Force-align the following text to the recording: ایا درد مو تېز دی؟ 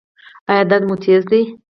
ایا 0.49 0.63
درد 0.69 0.83
مو 0.87 0.95
تېز 1.03 1.21
دی؟ 1.31 1.41